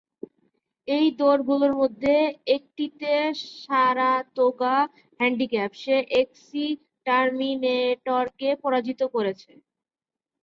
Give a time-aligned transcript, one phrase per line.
[0.87, 2.13] এই দৌড়গুলোর মধ্যে
[2.55, 3.11] একটিতে,
[3.59, 4.77] সারাতোগা
[5.19, 9.51] হ্যান্ডিক্যাপ, সে এক্সিটারমিনেটরকে পরাজিত করেছে।